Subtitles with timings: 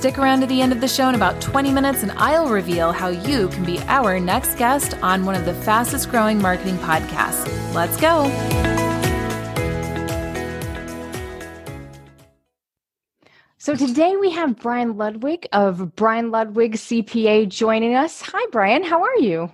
[0.00, 2.90] Stick around to the end of the show in about 20 minutes, and I'll reveal
[2.90, 7.44] how you can be our next guest on one of the fastest growing marketing podcasts.
[7.74, 8.24] Let's go.
[13.58, 18.22] So today we have Brian Ludwig of Brian Ludwig CPA joining us.
[18.22, 18.82] Hi, Brian.
[18.82, 19.52] How are you?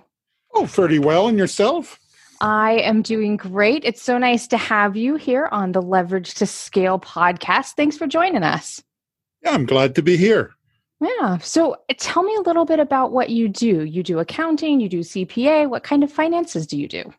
[0.53, 1.27] Oh, pretty well.
[1.27, 1.99] And yourself?
[2.39, 3.83] I am doing great.
[3.83, 7.73] It's so nice to have you here on the Leverage to Scale podcast.
[7.75, 8.81] Thanks for joining us.
[9.47, 10.53] Yeah, I'm glad to be here.
[10.99, 11.37] Yeah.
[11.37, 13.85] So uh, tell me a little bit about what you do.
[13.85, 15.69] You do accounting, you do CPA.
[15.69, 17.13] What kind of finances do you do?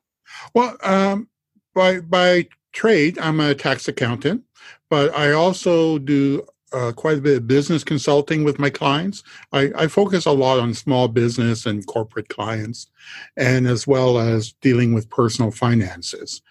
[0.52, 1.28] Well, um,
[1.74, 4.42] by by trade, I'm a tax accountant,
[4.90, 9.22] but I also do uh, quite a bit of business consulting with my clients.
[9.52, 12.90] I, I, focus a lot on small business and corporate clients,
[13.38, 16.42] and as well as dealing with personal finances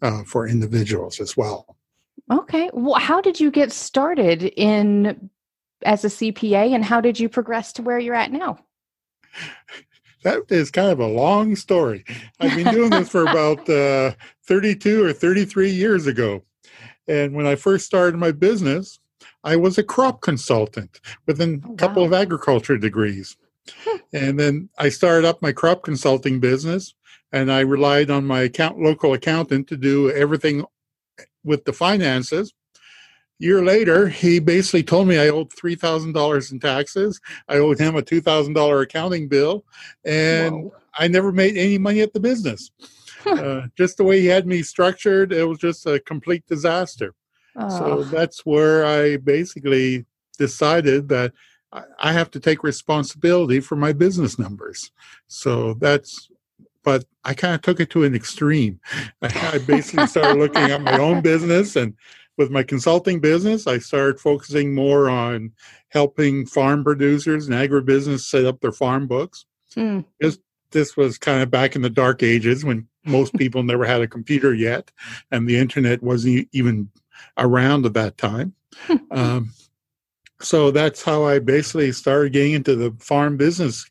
[0.00, 1.76] uh, for individuals as well.
[2.32, 2.70] Okay.
[2.72, 5.30] Well, how did you get started in
[5.84, 8.58] as a CPA and how did you progress to where you're at now?
[10.22, 12.04] That is kind of a long story.
[12.40, 14.12] I've been doing this for about uh,
[14.46, 16.42] 32 or 33 years ago.
[17.06, 18.98] And when I first started my business,
[19.44, 22.08] I was a crop consultant with a oh, couple wow.
[22.08, 23.36] of agriculture degrees.
[23.66, 23.96] Hmm.
[24.12, 26.94] and then I started up my crop consulting business
[27.32, 30.66] and I relied on my account, local accountant to do everything
[31.44, 32.52] with the finances.
[33.38, 37.20] Year later, he basically told me I owed three thousand dollars in taxes.
[37.48, 39.64] I owed him a two thousand dollar accounting bill,
[40.04, 40.74] and Whoa.
[40.96, 42.70] I never made any money at the business.
[43.26, 47.14] uh, just the way he had me structured, it was just a complete disaster.
[47.56, 47.78] Oh.
[47.78, 50.04] So that's where I basically
[50.38, 51.32] decided that
[51.98, 54.92] I have to take responsibility for my business numbers.
[55.26, 56.28] So that's
[56.84, 58.78] but I kind of took it to an extreme.
[59.22, 61.94] I basically started looking at my own business and
[62.36, 65.52] with my consulting business, I started focusing more on
[65.88, 69.46] helping farm producers and agribusiness set up their farm books.
[69.76, 70.04] Mm.
[70.20, 70.38] This,
[70.70, 74.08] this was kind of back in the dark ages when most people never had a
[74.08, 74.90] computer yet
[75.30, 76.90] and the internet wasn't even
[77.38, 78.54] around at that time.
[79.10, 79.52] um,
[80.40, 83.88] so that's how I basically started getting into the farm business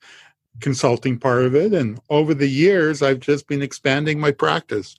[0.59, 1.73] consulting part of it.
[1.73, 4.95] And over the years, I've just been expanding my practice.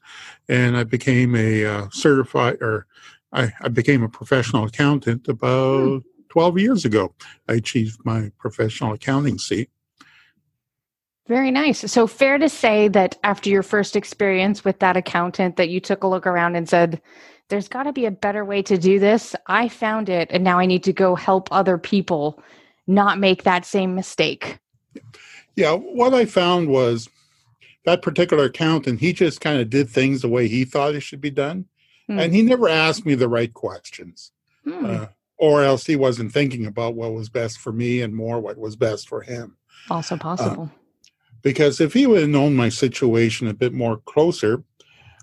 [0.48, 2.86] And I became a uh, certified, or
[3.34, 5.98] I, I, became a professional accountant about hmm.
[6.30, 7.14] 12 years ago.
[7.48, 9.70] I achieved my professional accounting seat.
[11.26, 11.90] Very nice.
[11.90, 16.04] So fair to say that after your first experience with that accountant that you took
[16.04, 17.00] a look around and said,
[17.48, 19.34] there's got to be a better way to do this.
[19.46, 22.42] I found it and now I need to go help other people
[22.86, 24.58] not make that same mistake.
[25.56, 27.08] Yeah, what I found was
[27.84, 31.20] that particular accountant, he just kind of did things the way he thought it should
[31.20, 31.66] be done.
[32.06, 32.18] Hmm.
[32.18, 34.32] And he never asked me the right questions.
[34.64, 34.84] Hmm.
[34.84, 35.06] Uh,
[35.36, 38.76] or else he wasn't thinking about what was best for me and more what was
[38.76, 39.56] best for him.
[39.90, 40.70] Also possible.
[40.72, 40.78] Uh,
[41.42, 44.62] because if he would have known my situation a bit more closer,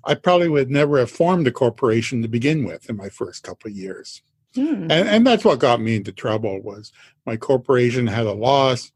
[0.04, 3.72] I probably would never have formed a corporation to begin with in my first couple
[3.72, 4.22] of years.
[4.54, 4.92] Hmm.
[4.92, 6.92] And, and that's what got me into trouble was
[7.26, 8.92] my corporation had a loss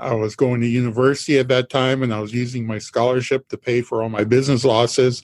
[0.00, 3.58] I was going to university at that time and I was using my scholarship to
[3.58, 5.22] pay for all my business losses.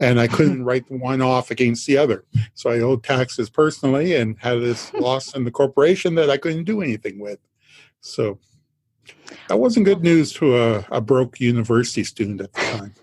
[0.00, 2.24] And I couldn't write one off against the other.
[2.54, 6.64] So I owed taxes personally and had this loss in the corporation that I couldn't
[6.64, 7.38] do anything with.
[8.00, 8.38] So
[9.48, 12.94] that wasn't good news to a, a broke university student at the time.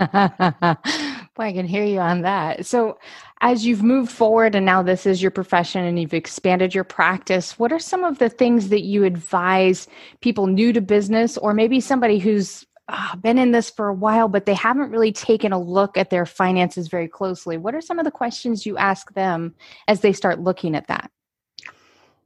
[1.36, 2.66] Boy, I can hear you on that.
[2.66, 2.98] So,
[3.42, 7.58] as you've moved forward and now this is your profession and you've expanded your practice,
[7.58, 9.88] what are some of the things that you advise
[10.20, 14.28] people new to business or maybe somebody who's uh, been in this for a while
[14.28, 17.56] but they haven't really taken a look at their finances very closely?
[17.56, 19.54] What are some of the questions you ask them
[19.88, 21.10] as they start looking at that?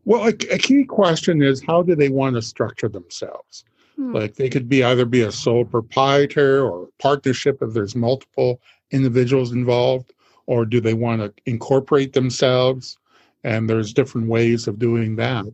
[0.04, 3.64] Well, a, a key question is how do they want to structure themselves?
[3.96, 4.14] Hmm.
[4.14, 8.60] Like they could be either be a sole proprietor or partnership if there's multiple
[8.90, 10.12] individuals involved,
[10.46, 12.98] or do they want to incorporate themselves?
[13.44, 15.46] And there's different ways of doing that.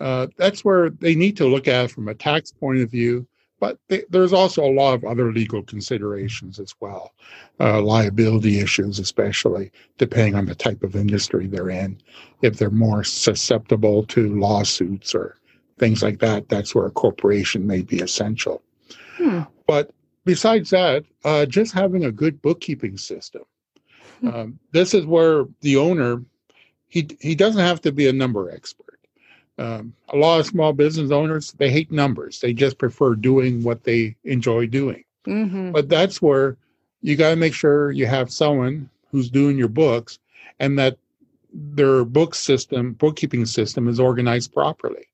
[0.00, 3.26] Uh, that's where they need to look at from a tax point of view.
[3.60, 7.12] But they, there's also a lot of other legal considerations as well,
[7.58, 12.00] uh, liability issues, especially depending on the type of industry they're in.
[12.42, 15.36] If they're more susceptible to lawsuits or
[15.78, 18.62] things like that, that's where a corporation may be essential.
[19.16, 19.42] Hmm.
[19.66, 19.90] But
[20.24, 23.42] besides that, uh, just having a good bookkeeping system.
[24.20, 24.28] Hmm.
[24.28, 26.22] Um, this is where the owner
[26.88, 28.97] he he doesn't have to be a number expert.
[29.58, 32.40] Um, a lot of small business owners they hate numbers.
[32.40, 35.04] They just prefer doing what they enjoy doing.
[35.26, 35.72] Mm-hmm.
[35.72, 36.56] But that's where
[37.02, 40.18] you got to make sure you have someone who's doing your books
[40.60, 40.98] and that
[41.52, 45.06] their book system, bookkeeping system is organized properly.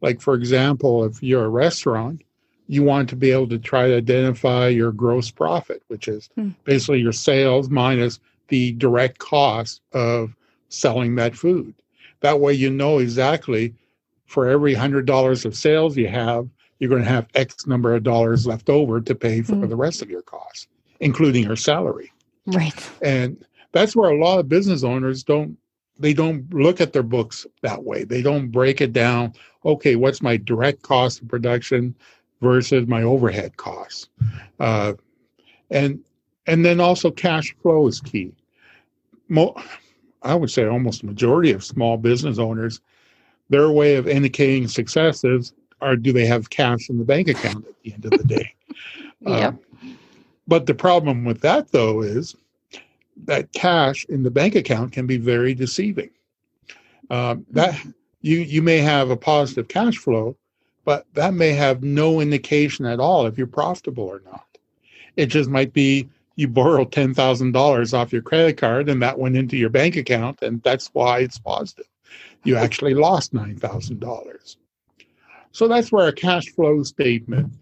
[0.00, 2.22] Like, for example, if you're a restaurant,
[2.68, 6.54] you want to be able to try to identify your gross profit, which is mm.
[6.64, 10.34] basically your sales minus the direct cost of
[10.68, 11.74] selling that food.
[12.20, 13.74] That way, you know exactly
[14.32, 16.48] for every $100 of sales you have,
[16.78, 19.68] you're going to have X number of dollars left over to pay for mm.
[19.68, 20.66] the rest of your costs,
[21.00, 22.10] including your salary.
[22.46, 22.90] Right.
[23.02, 25.56] And that's where a lot of business owners don't
[25.98, 28.02] they don't look at their books that way.
[28.02, 29.34] They don't break it down.
[29.64, 31.94] Okay, what's my direct cost of production
[32.40, 34.08] versus my overhead costs,
[34.58, 34.94] uh,
[35.70, 36.00] and
[36.46, 38.32] and then also cash flow is key.
[39.28, 39.54] Mo-
[40.22, 42.80] I would say almost the majority of small business owners,
[43.48, 47.66] their way of indicating success is, are do they have cash in the bank account
[47.66, 48.54] at the end of the day?
[49.20, 49.54] yep.
[49.54, 49.96] Um,
[50.46, 52.36] but the problem with that though is
[53.24, 56.10] that cash in the bank account can be very deceiving.
[57.10, 57.78] Um, that
[58.20, 60.36] you you may have a positive cash flow,
[60.84, 64.46] but that may have no indication at all if you're profitable or not.
[65.16, 69.18] It just might be you borrowed ten thousand dollars off your credit card and that
[69.18, 71.86] went into your bank account, and that's why it's positive.
[72.44, 74.56] You actually lost nine thousand dollars.
[75.52, 77.52] So that's where a cash flow statement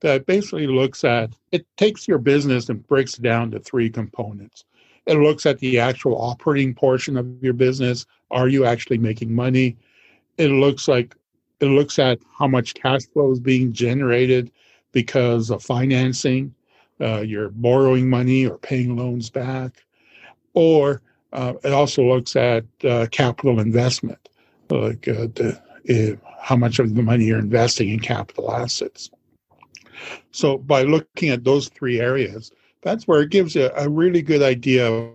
[0.00, 4.64] that basically looks at it takes your business and breaks it down to three components.
[5.06, 8.06] It looks at the actual operating portion of your business.
[8.30, 9.76] Are you actually making money?
[10.38, 11.16] It looks like
[11.60, 14.50] it looks at how much cash flow is being generated
[14.92, 16.54] because of financing.
[17.00, 19.84] Uh, you're borrowing money or paying loans back,
[20.54, 24.28] or uh, it also looks at uh, capital investment,
[24.70, 29.10] like uh, the, how much of the money you're investing in capital assets.
[30.32, 32.50] So, by looking at those three areas,
[32.82, 35.12] that's where it gives you a really good idea of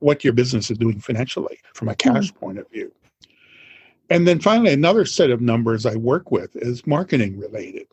[0.00, 2.38] what your business is doing financially from a cash mm-hmm.
[2.38, 2.92] point of view.
[4.10, 7.86] And then finally, another set of numbers I work with is marketing related.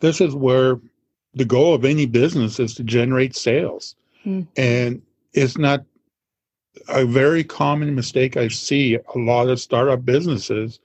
[0.00, 0.80] This is where
[1.34, 3.94] the goal of any business is to generate sales.
[4.26, 4.42] Mm-hmm.
[4.56, 5.02] And
[5.32, 5.84] it's not
[6.88, 10.80] a very common mistake I see a lot of startup businesses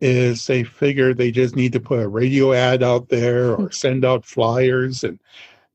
[0.00, 3.70] is they figure they just need to put a radio ad out there or hmm.
[3.70, 5.18] send out flyers and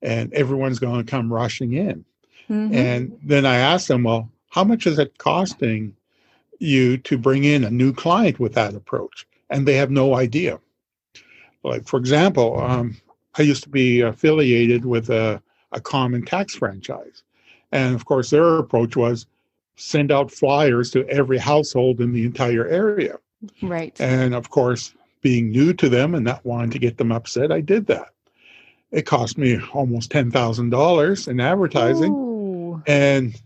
[0.02, 2.04] and everyone's going to come rushing in.
[2.50, 2.74] Mm-hmm.
[2.74, 5.96] And then I ask them, well, how much is it costing
[6.60, 9.28] you to bring in a new client with that approach?
[9.50, 10.60] And they have no idea.
[11.64, 12.98] Like, for example, um,
[13.36, 15.42] I used to be affiliated with a,
[15.72, 17.24] a common tax franchise.
[17.72, 19.26] And of course, their approach was
[19.76, 23.18] send out flyers to every household in the entire area.
[23.62, 24.00] Right.
[24.00, 27.62] And of course, being new to them and not wanting to get them upset, I
[27.62, 28.14] did that
[28.92, 32.84] it cost me almost ten thousand dollars in advertising, Ooh.
[32.88, 33.42] and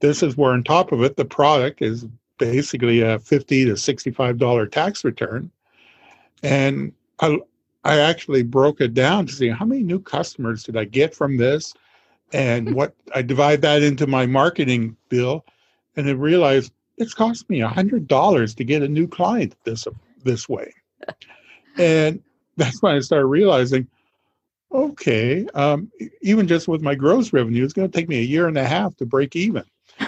[0.00, 2.06] this is where on top of it, the product is
[2.38, 5.50] basically a fifty to sixty-five dollar tax return,
[6.42, 7.38] and I
[7.84, 11.38] I actually broke it down to see how many new customers did I get from
[11.38, 11.74] this,
[12.32, 15.44] and what I divide that into my marketing bill,
[15.96, 19.86] and I realized it's cost me a hundred dollars to get a new client this
[20.24, 20.72] this way,
[21.78, 22.22] and
[22.56, 23.88] that's when I started realizing
[24.72, 25.90] okay, um,
[26.22, 28.64] even just with my gross revenue, it's going to take me a year and a
[28.64, 29.64] half to break even.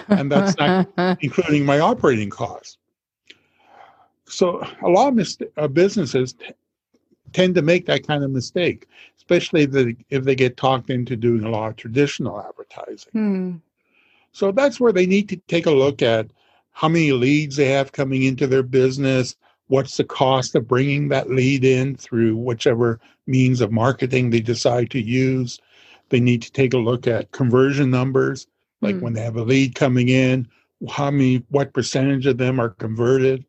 [0.07, 0.87] And that's not
[1.21, 2.77] including my operating costs.
[4.25, 6.53] So a lot of mis- uh, businesses t-
[7.33, 8.87] tend to make that kind of mistake,
[9.17, 13.11] especially if they, if they get talked into doing a lot of traditional advertising.
[13.11, 13.55] Hmm.
[14.31, 16.27] So that's where they need to take a look at
[16.71, 19.35] how many leads they have coming into their business,
[19.67, 24.89] what's the cost of bringing that lead in through whichever means of marketing they decide
[24.91, 25.59] to use.
[26.09, 28.47] They need to take a look at conversion numbers,
[28.81, 29.01] like mm.
[29.01, 30.47] when they have a lead coming in,
[30.89, 33.45] how many, what percentage of them are converted?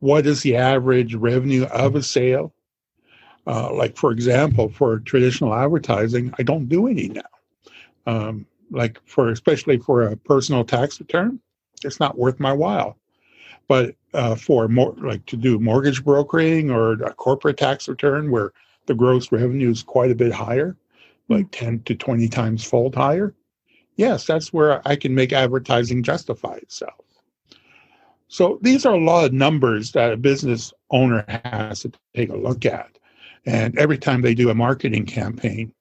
[0.00, 2.52] What is the average revenue of a sale?
[3.46, 7.22] Uh, like, for example, for traditional advertising, I don't do any now.
[8.06, 11.40] Um, like, for especially for a personal tax return,
[11.84, 12.96] it's not worth my while.
[13.68, 18.52] But uh, for more like to do mortgage brokering or a corporate tax return where
[18.86, 20.76] the gross revenue is quite a bit higher,
[21.28, 23.34] like 10 to 20 times fold higher,
[23.96, 27.04] yes, that's where I can make advertising justify itself.
[28.28, 32.36] So these are a lot of numbers that a business owner has to take a
[32.36, 32.98] look at.
[33.46, 35.72] And every time they do a marketing campaign,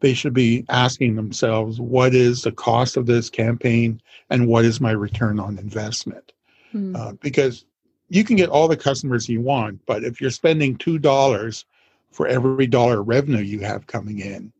[0.00, 4.00] they should be asking themselves, what is the cost of this campaign
[4.30, 6.32] and what is my return on investment?
[6.74, 6.96] Mm.
[6.96, 7.64] Uh, because
[8.08, 11.64] you can get all the customers you want, but if you're spending $2
[12.10, 14.52] for every dollar revenue you have coming in,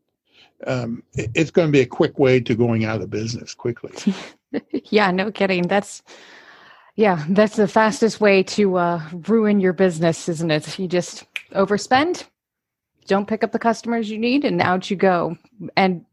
[0.65, 4.13] um, it, it's going to be a quick way to going out of business quickly.
[4.89, 5.63] yeah, no kidding.
[5.63, 6.03] That's
[6.95, 10.77] yeah, that's the fastest way to uh, ruin your business, isn't it?
[10.77, 12.25] You just overspend,
[13.07, 15.37] don't pick up the customers you need, and out you go.
[15.75, 16.05] And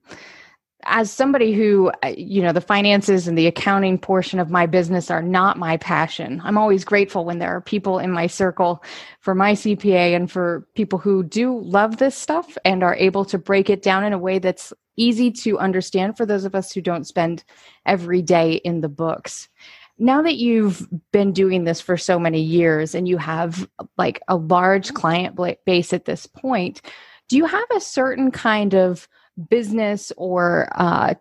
[0.85, 5.11] as somebody who, uh, you know, the finances and the accounting portion of my business
[5.11, 6.41] are not my passion.
[6.43, 8.83] I'm always grateful when there are people in my circle
[9.21, 13.37] for my CPA and for people who do love this stuff and are able to
[13.37, 16.81] break it down in a way that's easy to understand for those of us who
[16.81, 17.45] don't spend
[17.85, 19.49] every day in the books
[20.01, 24.37] now that you've been doing this for so many years and you have like a
[24.37, 26.81] large client base at this point
[27.31, 29.09] do you have a certain kind of
[29.49, 31.15] business or uh,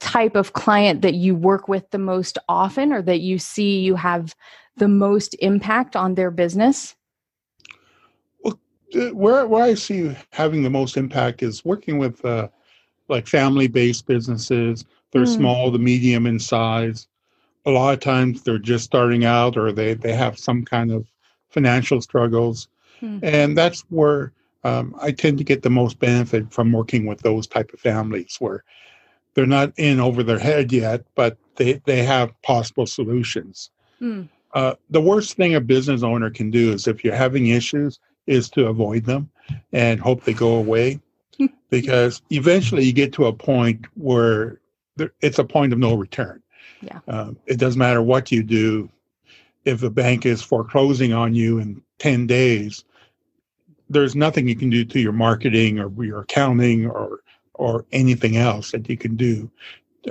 [0.00, 3.94] type of client that you work with the most often or that you see you
[3.94, 4.34] have
[4.76, 6.96] the most impact on their business?
[8.42, 8.58] Well
[9.12, 12.48] where, where i see having the most impact is working with uh,
[13.08, 14.84] like family based businesses.
[15.12, 15.36] They're mm.
[15.36, 17.06] small the medium in size
[17.66, 21.06] a lot of times they're just starting out or they, they have some kind of
[21.50, 22.68] financial struggles.
[23.00, 23.18] Hmm.
[23.22, 24.32] And that's where
[24.64, 28.36] um, I tend to get the most benefit from working with those type of families
[28.38, 28.64] where
[29.34, 33.70] they're not in over their head yet, but they, they have possible solutions.
[33.98, 34.22] Hmm.
[34.52, 38.48] Uh, the worst thing a business owner can do is if you're having issues is
[38.50, 39.28] to avoid them
[39.72, 41.00] and hope they go away
[41.70, 44.60] because eventually you get to a point where
[44.96, 46.40] there, it's a point of no return
[46.84, 47.00] yeah.
[47.08, 48.90] Um, it doesn't matter what you do.
[49.64, 52.84] If a bank is foreclosing on you in 10 days,
[53.88, 57.20] there's nothing you can do to your marketing or your accounting or
[57.54, 59.48] or anything else that you can do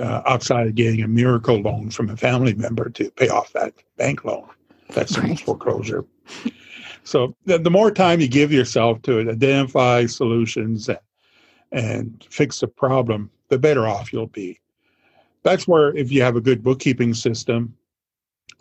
[0.00, 3.74] uh, outside of getting a miracle loan from a family member to pay off that
[3.98, 4.48] bank loan
[4.94, 5.38] that's right.
[5.38, 6.04] foreclosure.
[7.04, 10.98] So the, the, more time you give yourself to it, identify solutions and,
[11.70, 14.58] and fix the problem, the better off you'll be
[15.44, 17.74] that's where if you have a good bookkeeping system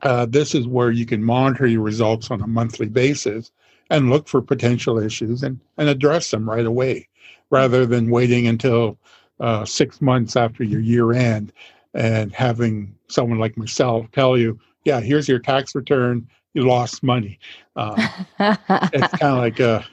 [0.03, 3.51] uh, this is where you can monitor your results on a monthly basis
[3.89, 7.07] and look for potential issues and, and address them right away
[7.49, 8.97] rather than waiting until
[9.39, 11.51] uh, six months after your year end
[11.93, 16.27] and having someone like myself tell you yeah here's your tax return.
[16.53, 17.39] You lost money.
[17.75, 17.95] Uh,
[18.39, 19.83] it's kind of like a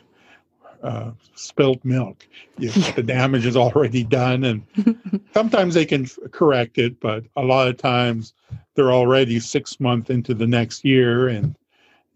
[0.82, 2.26] uh, spilt milk.
[2.58, 7.68] You, the damage is already done, and sometimes they can correct it, but a lot
[7.68, 8.34] of times
[8.74, 11.56] they're already six months into the next year, and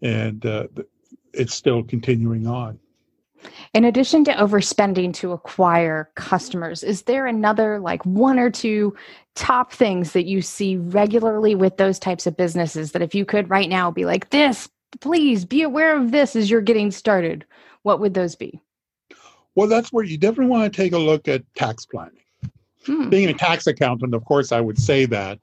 [0.01, 0.67] and uh,
[1.33, 2.79] it's still continuing on.
[3.73, 8.95] In addition to overspending to acquire customers, is there another like one or two
[9.35, 13.49] top things that you see regularly with those types of businesses that if you could
[13.49, 14.69] right now be like this,
[15.01, 17.45] please be aware of this as you're getting started?
[17.85, 18.59] What would those be?
[19.53, 22.23] Well, that's where you definitely want to take a look at tax planning.
[22.85, 23.09] Hmm.
[23.09, 25.39] Being a tax accountant, of course, I would say that.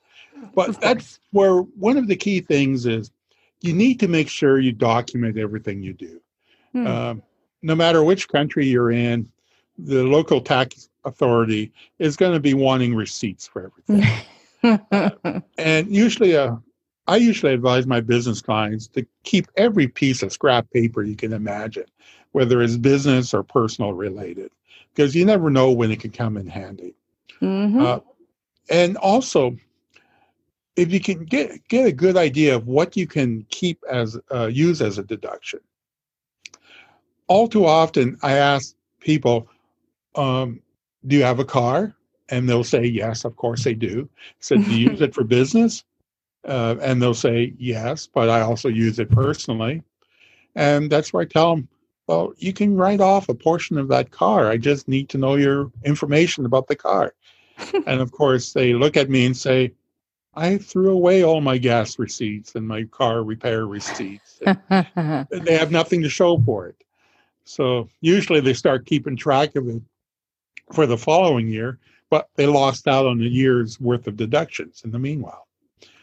[0.54, 3.12] But that's where one of the key things is
[3.60, 6.20] you need to make sure you document everything you do.
[6.72, 6.86] Hmm.
[6.86, 7.22] Um,
[7.62, 9.30] no matter which country you're in,
[9.78, 14.80] the local tax authority is going to be wanting receipts for everything.
[14.90, 16.56] uh, and usually, uh,
[17.06, 21.32] I usually advise my business clients to keep every piece of scrap paper you can
[21.32, 21.86] imagine,
[22.32, 24.50] whether it's business or personal related,
[24.94, 26.94] because you never know when it can come in handy.
[27.40, 27.80] Mm-hmm.
[27.80, 28.00] Uh,
[28.70, 29.56] and also,
[30.76, 34.46] if you can get get a good idea of what you can keep as uh,
[34.46, 35.60] use as a deduction.
[37.28, 39.48] All too often, I ask people,
[40.14, 40.60] um,
[41.06, 41.94] "Do you have a car?"
[42.28, 44.08] And they'll say, "Yes, of course they do."
[44.40, 45.84] So, do you use it for business?
[46.46, 49.82] Uh, and they'll say, yes, but I also use it personally.
[50.54, 51.68] And that's where I tell them,
[52.12, 54.50] well, you can write off a portion of that car.
[54.50, 57.14] I just need to know your information about the car.
[57.86, 59.72] and of course, they look at me and say,
[60.34, 64.40] I threw away all my gas receipts and my car repair receipts.
[64.68, 66.76] they have nothing to show for it.
[67.44, 69.82] So usually they start keeping track of it
[70.70, 71.78] for the following year,
[72.10, 75.46] but they lost out on a year's worth of deductions in the meanwhile.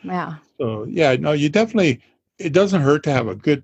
[0.03, 0.35] Yeah.
[0.57, 2.01] So yeah, no, you definitely.
[2.39, 3.63] It doesn't hurt to have a good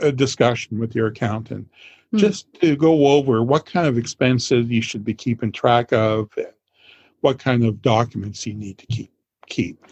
[0.00, 1.68] uh, discussion with your accountant,
[2.14, 2.18] mm.
[2.18, 6.46] just to go over what kind of expenses you should be keeping track of, and
[7.20, 9.12] what kind of documents you need to keep
[9.46, 9.84] keep.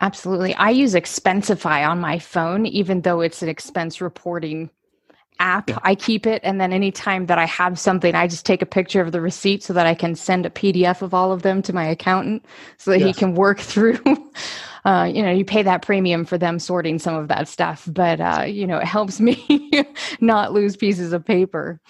[0.00, 0.54] Absolutely.
[0.54, 4.70] I use Expensify on my phone, even though it's an expense reporting
[5.38, 5.70] app.
[5.70, 5.78] Yeah.
[5.82, 6.40] I keep it.
[6.44, 9.62] And then anytime that I have something, I just take a picture of the receipt
[9.62, 12.44] so that I can send a PDF of all of them to my accountant
[12.78, 13.08] so that yes.
[13.08, 13.98] he can work through.
[14.84, 18.20] Uh, you know, you pay that premium for them sorting some of that stuff, but
[18.20, 19.70] uh, you know, it helps me
[20.20, 21.80] not lose pieces of paper.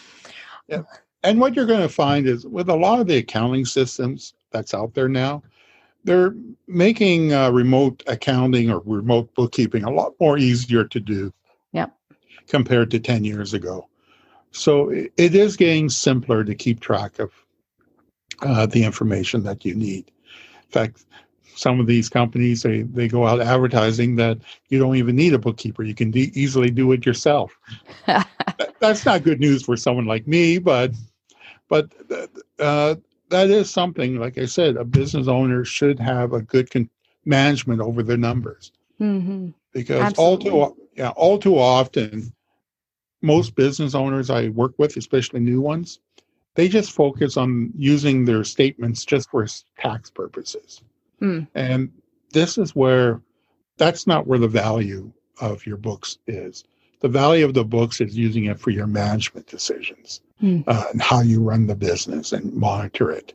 [0.68, 0.82] Yeah.
[1.22, 4.74] And what you're going to find is with a lot of the accounting systems that's
[4.74, 5.42] out there now,
[6.04, 6.36] they're
[6.68, 11.32] making uh, remote accounting or remote bookkeeping a lot more easier to do
[12.48, 13.88] compared to 10 years ago.
[14.52, 17.32] So it is getting simpler to keep track of
[18.40, 20.10] uh, the information that you need.
[20.64, 21.04] In fact,
[21.56, 24.38] some of these companies they, they go out advertising that
[24.68, 27.58] you don't even need a bookkeeper you can de- easily do it yourself
[28.06, 30.92] that, that's not good news for someone like me but
[31.68, 31.90] but
[32.60, 32.94] uh,
[33.30, 36.90] that is something like i said a business owner should have a good con-
[37.24, 39.48] management over their numbers mm-hmm.
[39.72, 40.50] because Absolutely.
[40.50, 42.32] all too yeah all too often
[43.26, 45.99] most business owners I work with, especially new ones,
[46.54, 49.47] they just focus on using their statements just for
[49.78, 50.80] tax purposes.
[51.21, 51.49] Mm.
[51.54, 51.92] And
[52.33, 53.21] this is where
[53.76, 56.64] that's not where the value of your books is.
[57.00, 60.64] The value of the books is using it for your management decisions mm.
[60.66, 63.35] uh, and how you run the business and monitor it.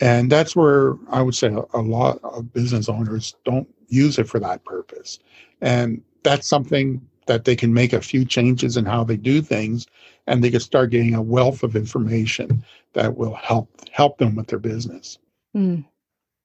[0.00, 4.28] And that's where I would say a, a lot of business owners don't use it
[4.28, 5.18] for that purpose.
[5.60, 9.86] And that's something that they can make a few changes in how they do things
[10.26, 12.64] and they can start getting a wealth of information
[12.94, 15.18] that will help help them with their business.
[15.56, 15.84] Mm,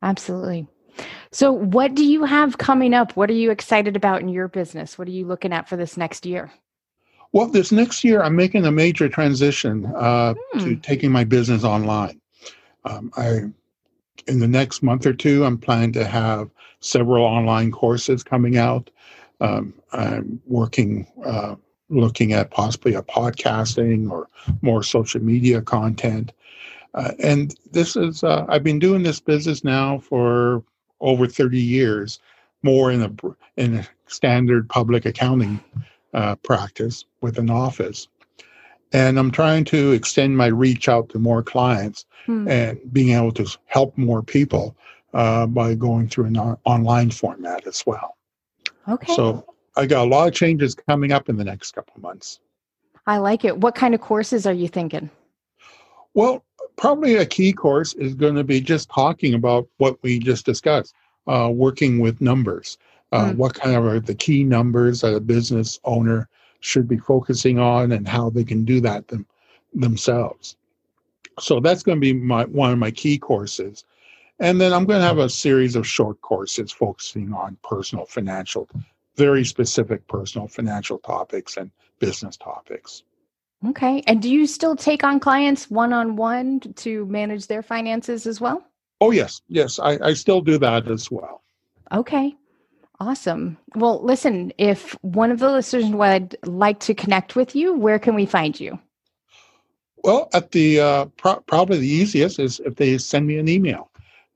[0.01, 0.67] absolutely.
[1.31, 3.15] So what do you have coming up?
[3.15, 4.97] What are you excited about in your business?
[4.97, 6.51] What are you looking at for this next year?
[7.31, 10.63] Well this next year i'm making a major transition uh, mm.
[10.63, 12.19] to taking my business online.
[12.85, 13.41] Um, i
[14.27, 18.89] in the next month or two i'm planning to have several online courses coming out
[19.41, 21.55] um, I'm working, uh,
[21.89, 24.27] looking at possibly a podcasting or
[24.61, 26.31] more social media content.
[26.93, 30.63] Uh, and this is, uh, I've been doing this business now for
[31.01, 32.19] over 30 years,
[32.63, 33.11] more in a,
[33.57, 35.59] in a standard public accounting
[36.13, 38.07] uh, practice with an office.
[38.91, 42.47] And I'm trying to extend my reach out to more clients hmm.
[42.47, 44.75] and being able to help more people
[45.13, 48.15] uh, by going through an online format as well.
[48.87, 49.13] Okay.
[49.13, 52.39] So I got a lot of changes coming up in the next couple of months.
[53.07, 53.57] I like it.
[53.57, 55.09] What kind of courses are you thinking?
[56.13, 56.43] Well,
[56.75, 60.93] probably a key course is going to be just talking about what we just discussed,
[61.27, 62.77] uh, working with numbers.
[63.11, 63.35] Uh, mm.
[63.35, 67.91] What kind of are the key numbers that a business owner should be focusing on,
[67.91, 69.25] and how they can do that them,
[69.73, 70.55] themselves.
[71.39, 73.85] So that's going to be my one of my key courses.
[74.39, 78.69] And then I'm going to have a series of short courses focusing on personal financial,
[79.15, 83.03] very specific personal financial topics and business topics.
[83.67, 84.01] Okay.
[84.07, 88.39] And do you still take on clients one on one to manage their finances as
[88.39, 88.63] well?
[89.01, 89.41] Oh, yes.
[89.49, 89.79] Yes.
[89.79, 91.43] I, I still do that as well.
[91.91, 92.35] Okay.
[93.01, 93.57] Awesome.
[93.75, 98.15] Well, listen, if one of the listeners would like to connect with you, where can
[98.15, 98.79] we find you?
[100.03, 103.88] Well, at the uh, pro- probably the easiest is if they send me an email.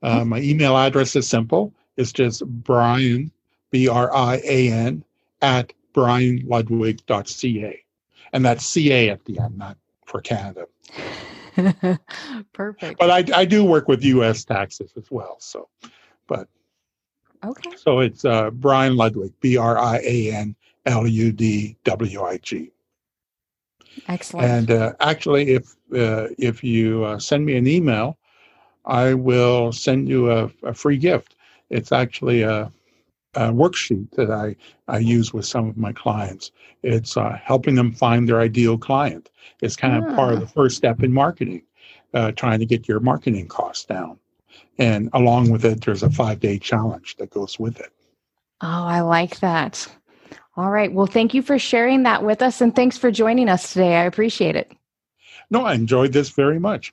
[0.04, 1.72] Uh, my email address is simple.
[1.96, 3.30] It's just Brian,
[3.70, 5.04] B R I A N,
[5.40, 7.84] at brianludwig.ca.
[8.32, 10.66] And that's CA at the end, not for Canada.
[12.52, 12.98] Perfect.
[12.98, 14.44] But I, I do work with U.S.
[14.44, 15.36] taxes as well.
[15.38, 15.68] So,
[16.26, 16.48] but
[17.44, 17.70] okay.
[17.76, 22.38] So it's uh, Brian Ludwig, B R I A N L U D W I
[22.38, 22.72] G.
[24.08, 24.50] Excellent.
[24.50, 28.18] And uh, actually, if uh, if you uh, send me an email,
[28.86, 31.36] I will send you a, a free gift.
[31.70, 32.70] It's actually a,
[33.34, 34.56] a, worksheet that I,
[34.88, 36.50] I use with some of my clients.
[36.82, 39.30] It's uh, helping them find their ideal client.
[39.62, 40.50] It's kind of part of the ah.
[40.54, 41.62] first step in marketing,
[42.12, 44.18] uh, trying to get your marketing costs down.
[44.78, 47.92] And along with it, there's a five day challenge that goes with it.
[48.60, 49.88] Oh, I like that.
[50.56, 50.92] All right.
[50.92, 53.96] Well, thank you for sharing that with us and thanks for joining us today.
[53.96, 54.72] I appreciate it.
[55.50, 56.92] No, I enjoyed this very much.